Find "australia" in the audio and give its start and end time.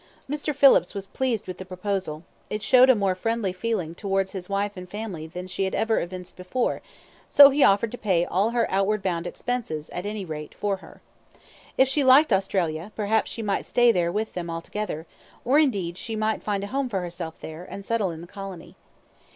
12.33-12.91